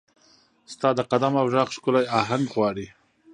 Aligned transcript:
ستا 0.73 0.89
د 0.95 0.99
قدم 1.11 1.33
او 1.41 1.47
ږغ، 1.53 1.67
ښکلې 1.75 2.01
اهنګ 2.19 2.45
غواړي 2.55 2.87